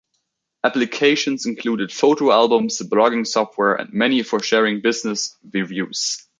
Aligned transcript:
Applications 0.63 1.45
included 1.45 1.91
photo 1.93 2.31
albums, 2.31 2.81
blogging 2.81 3.27
software, 3.27 3.75
and 3.75 3.93
many 3.93 4.23
for 4.23 4.39
sharing 4.41 4.81
business 4.81 5.37
reviews. 5.53 6.25